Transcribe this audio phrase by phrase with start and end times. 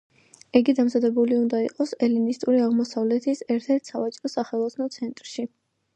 [0.59, 5.51] იგი დამზადებული უნდა იყოს ელინისტური აღმოსავლეთის ერთ-ერთ სავაჭრო-სახელოსნო ცენტრში.